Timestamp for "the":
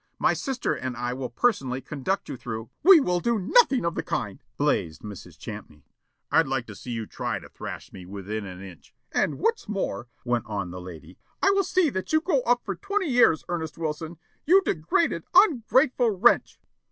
3.93-4.01, 10.71-10.81